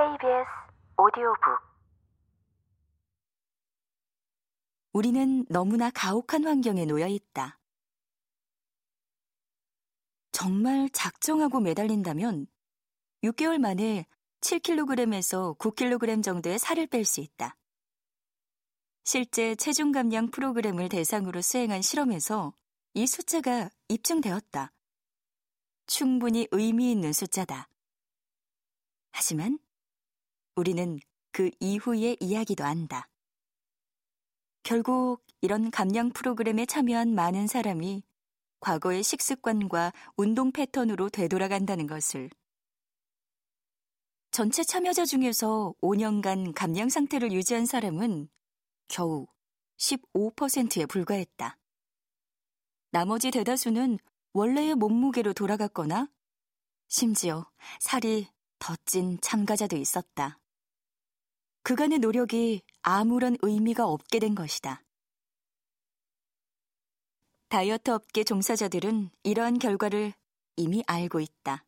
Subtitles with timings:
[0.00, 0.48] KBS
[0.96, 1.60] 오디오북
[4.94, 7.58] 우리는 너무나 가혹한 환경에 놓여 있다.
[10.32, 12.46] 정말 작정하고 매달린다면
[13.24, 14.06] 6개월 만에
[14.40, 17.58] 7kg에서 9kg 정도의 살을 뺄 수 있다.
[19.04, 22.54] 실제 체중 감량 프로그램을 대상으로 수행한 실험에서
[22.94, 24.72] 이 숫자가 입증되었다.
[25.86, 27.68] 충분히 의미 있는 숫자다.
[29.10, 29.58] 하지만
[30.56, 30.98] 우리는
[31.32, 33.08] 그 이후의 이야기도 안다.
[34.62, 38.02] 결국 이런 감량 프로그램에 참여한 많은 사람이
[38.60, 42.30] 과거의 식습관과 운동 패턴으로 되돌아간다는 것을
[44.30, 48.28] 전체 참여자 중에서 5년간 감량 상태를 유지한 사람은
[48.88, 49.26] 겨우
[49.78, 51.56] 15%에 불과했다.
[52.90, 53.98] 나머지 대다수는
[54.32, 56.08] 원래의 몸무게로 돌아갔거나
[56.88, 60.39] 심지어 살이 더 찐 참가자도 있었다.
[61.70, 64.82] 그간의 노력이 아무런 의미가 없게 된 것이다.
[67.48, 70.12] 다이어트 업계 종사자들은 이러한 결과를
[70.56, 71.64] 이미 알고 있다.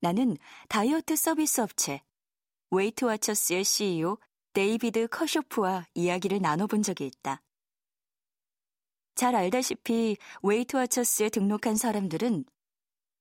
[0.00, 0.36] 나는
[0.68, 2.02] 다이어트 서비스 업체
[2.70, 4.18] 웨이트와처스의 CEO
[4.52, 7.40] 데이비드 커쇼프와 이야기를 나눠본 적이 있다.
[9.14, 12.44] 잘 알다시피 웨이트와처스에 등록한 사람들은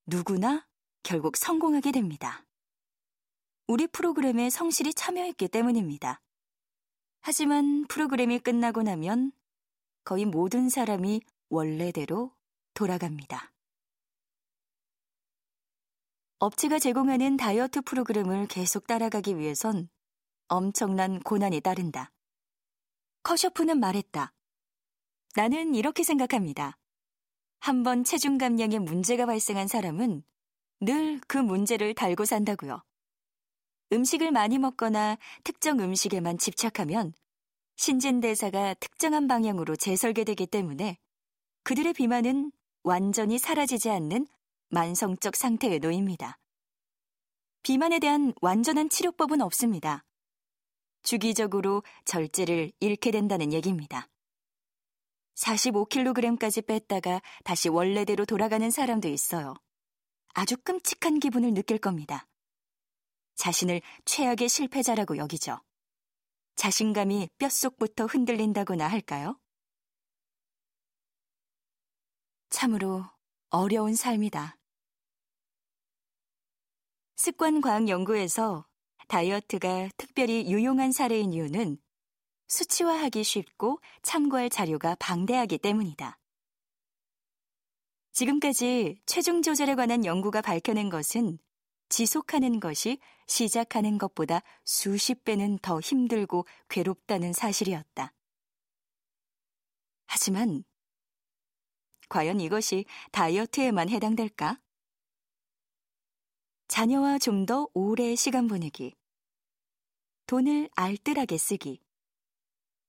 [0.05, 0.67] 누구나
[1.01, 2.46] 결국 성공하게 됩니다.
[3.67, 6.21] 우리 프로그램에 성실히 참여했기 때문입니다.
[7.19, 9.33] 하지만 프로그램이 끝나고 나면
[10.05, 12.31] 거의 모든 사람이 원래대로
[12.73, 13.51] 돌아갑니다.
[16.39, 19.89] 업체가 제공하는 다이어트 프로그램을 계속 따라가기 위해선
[20.47, 22.13] 엄청난 고난이 따른다.
[23.23, 24.33] 커쇼프는 말했다.
[25.35, 26.77] 나는 이렇게 생각합니다.
[27.59, 30.23] 한번 체중 감량에 문제가 발생한 사람은
[30.79, 32.86] 늘 그 문제를 달고 산다고요.
[33.93, 37.13] 음식을 많이 먹거나 특정 음식에만 집착하면
[37.77, 40.97] 신진대사가 특정한 방향으로 재설계되기 때문에
[41.63, 42.51] 그들의 비만은
[42.83, 44.27] 완전히 사라지지 않는
[44.69, 46.37] 만성적 상태에 놓입니다.
[47.63, 50.03] 비만에 대한 완전한 치료법은 없습니다.
[51.03, 54.07] 주기적으로 절제를 잃게 된다는 얘기입니다.
[55.35, 59.53] 45kg까지 뺐다가 다시 원래대로 돌아가는 사람도 있어요.
[60.33, 62.27] 아주 끔찍한 기분을 느낄 겁니다.
[63.37, 65.59] 자신을 최악의 실패자라고 여기죠.
[66.55, 69.39] 자신감이 뼛속부터 흔들린다거나 할까요?
[72.49, 73.05] 참으로
[73.49, 74.57] 어려운 삶이다.
[77.15, 78.65] 습관과학 연구에서
[79.07, 81.77] 다이어트가 특별히 유용한 사례인 이유는
[82.47, 86.19] 수치화하기 쉽고 참고할 자료가 방대하기 때문이다.
[88.13, 91.37] 지금까지 체중 조절에 관한 연구가 밝혀낸 것은
[91.89, 98.13] 지속하는 것이 시작하는 것보다 수십 배는 더 힘들고 괴롭다는 사실이었다.
[100.07, 100.63] 하지만
[102.09, 104.59] 과연 이것이 다이어트에만 해당될까?
[106.67, 108.93] 자녀와 좀 더 오래 시간 보내기,
[110.25, 111.81] 돈을 알뜰하게 쓰기,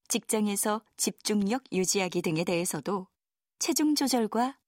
[0.09, 3.07] 직장에서 집중력 유지하기 등에 대해서도
[3.61, 4.59] 체중 조절과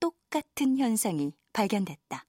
[0.00, 2.27] 똑같은 현상이 발견됐다.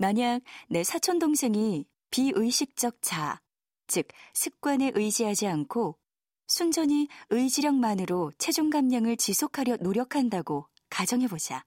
[0.00, 0.40] 만약
[0.70, 3.38] 내 사촌 동생이 비의식적 자아,
[3.86, 5.98] 즉 습관에 의지하지 않고
[6.46, 11.66] 순전히 의지력만으로 체중 감량을 지속하려 노력한다고 가정해보자.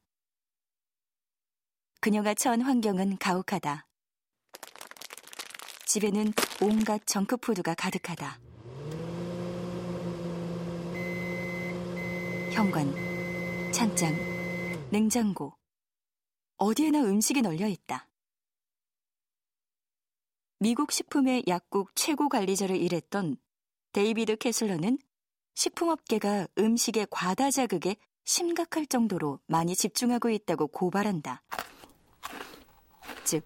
[2.01, 3.85] 그녀가 처한 환경은 가혹하다.
[5.85, 8.39] 집에는 온갖 정크푸드가 가득하다.
[12.51, 12.91] 현관,
[13.72, 14.11] 찬장,
[14.89, 15.53] 냉장고,
[16.57, 18.09] 어디에나 음식이 널려 있다.
[20.63, 23.35] 미국 식품의약국 최고 관리자로 일했던
[23.91, 24.97] 데이비드 캐슬러는
[25.56, 31.43] 식품업계가 음식의 과다 자극에 심각할 정도로 많이 집중하고 있다고 고발한다.
[33.26, 33.46] 즉,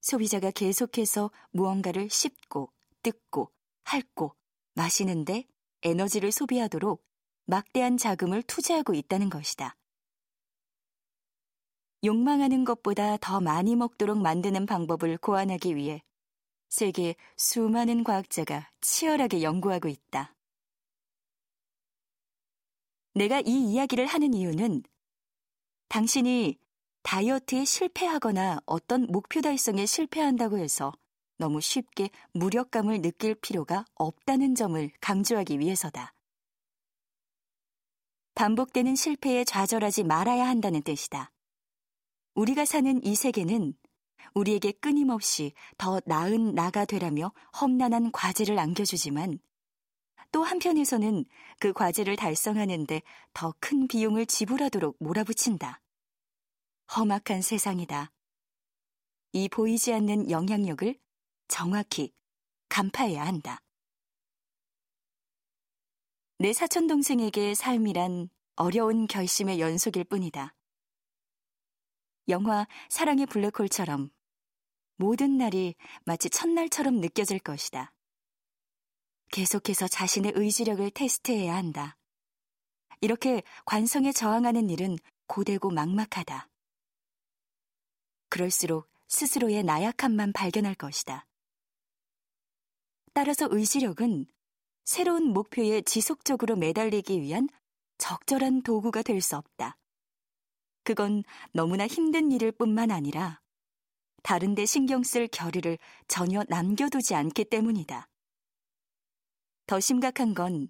[0.00, 2.72] 소비자가 계속해서 무언가를 씹고,
[3.04, 3.52] 뜯고,
[3.84, 4.34] 핥고,
[4.74, 5.44] 마시는데
[5.82, 7.04] 에너지를 소비하도록
[7.44, 9.76] 막대한 자금을 투자하고 있다는 것이다.
[12.02, 16.02] 욕망하는 것보다 더 많이 먹도록 만드는 방법을 고안하기 위해
[16.68, 20.34] 세계 수많은 과학자가 치열하게 연구하고 있다.
[23.14, 24.82] 내가 이 이야기를 하는 이유는
[25.88, 26.58] 당신이
[27.02, 30.92] 다이어트에 실패하거나 어떤 목표 달성에 실패한다고 해서
[31.38, 36.12] 너무 쉽게 무력감을 느낄 필요가 없다는 점을 강조하기 위해서다.
[38.34, 41.30] 반복되는 실패에 좌절하지 말아야 한다는 뜻이다.
[42.34, 43.74] 우리가 사는 이 세계는
[44.34, 49.38] 우리에게 끊임없이 더 나은 나가 되라며 험난한 과제를 안겨주지만
[50.32, 51.24] 또 한편에서는
[51.58, 53.02] 그 과제를 달성하는데
[53.32, 55.80] 더 큰 비용을 지불하도록 몰아붙인다.
[56.96, 58.12] 험악한 세상이다.
[59.32, 60.98] 이 보이지 않는 영향력을
[61.48, 62.12] 정확히
[62.68, 63.62] 간파해야 한다.
[66.38, 70.54] 내 사촌 동생에게 삶이란 어려운 결심의 연속일 뿐이다.
[72.28, 74.10] 영화 사랑의 블랙홀처럼
[74.96, 75.74] 모든 날이
[76.04, 77.92] 마치 첫날처럼 느껴질 것이다.
[79.30, 81.96] 계속해서 자신의 의지력을 테스트해야 한다.
[83.00, 84.96] 이렇게 관성에 저항하는 일은
[85.26, 86.48] 고되고 막막하다.
[88.28, 91.26] 그럴수록 스스로의 나약함만 발견할 것이다.
[93.12, 94.26] 따라서 의지력은
[94.84, 97.48] 새로운 목표에 지속적으로 매달리기 위한
[97.98, 99.76] 적절한 도구가 될 수 없다.
[100.86, 103.40] 그건 너무나 힘든 일일 뿐만 아니라
[104.22, 108.08] 다른데 신경 쓸 겨를을 전혀 남겨두지 않기 때문이다.
[109.66, 110.68] 더 심각한 건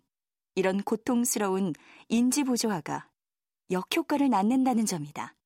[0.55, 1.75] 이런 고통스러운
[2.09, 3.11] 인지부조화가
[3.71, 5.37] 역효과를 낳는다는 점이다.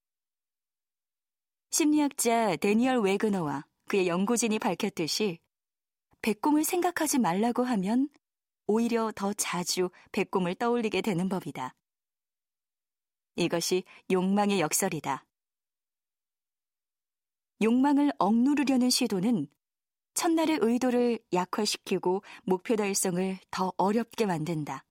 [1.72, 5.40] 심리학자 데니얼 웨그너와 그의 연구진이 밝혔듯이
[6.22, 8.08] 백곰을 생각하지 말라고 하면
[8.68, 11.74] 오히려 더 자주 백곰을 떠올리게 되는 법이다.
[13.40, 15.24] 이것이 욕망의 역설이다.
[17.62, 19.48] 욕망을 억누르려는 시도는
[20.12, 24.84] 첫날의 의도를 약화시키고 목표 달성을 더 어렵게 만든다.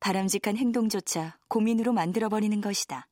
[0.00, 3.08] 바람직한 행동조차 고민으로 만들어버리는 것이다.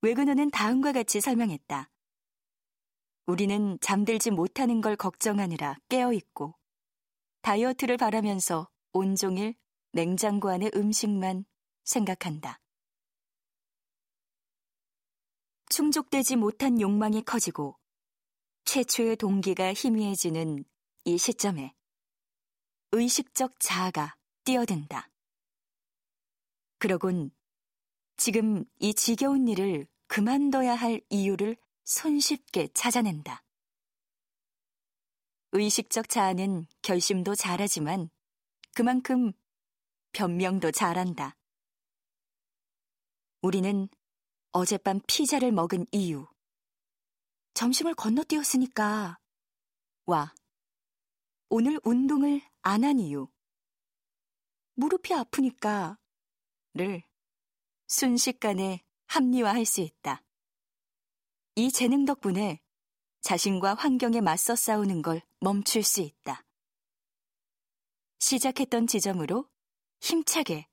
[0.00, 1.90] 외근어는 다음과 같이 설명했다.
[3.26, 6.54] 우리는 잠들지 못하는 걸 걱정하느라 깨어있고,
[7.42, 9.54] 다이어트를 바라면서 온종일
[9.92, 11.44] 냉장고 안의 음식만
[11.88, 12.60] 생각한다.
[15.70, 17.78] 충족되지 못한 욕망이 커지고
[18.64, 20.64] 최초의 동기가 희미해지는
[21.04, 21.74] 이 시점에
[22.92, 25.10] 의식적 자아가 뛰어든다.
[26.78, 27.30] 그러곤
[28.16, 33.42] 지금 이 지겨운 일을 그만둬야 할 이유를 손쉽게 찾아낸다.
[35.52, 38.10] 의식적 자아는 결심도 잘하지만
[38.74, 39.32] 그만큼
[40.12, 41.37] 변명도 잘한다.
[43.40, 43.88] 우리는
[44.52, 46.26] 어젯밤 피자를 먹은 이유,
[47.54, 49.18] 점심을 건너뛰었으니까,
[50.06, 50.34] 와,
[51.48, 53.28] 오늘 운동을 안 한 이유,
[54.74, 55.98] 무릎이 아프니까,
[56.74, 57.02] 를
[57.86, 60.22] 순식간에 합리화할 수 있다.
[61.54, 62.60] 이 재능 덕분에
[63.22, 66.44] 자신과 환경에 맞서 싸우는 걸 멈출 수 있다.
[68.20, 69.48] 시작했던 지점으로
[70.00, 70.68] 힘차게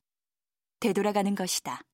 [0.80, 1.82] 되돌아가는 것이다.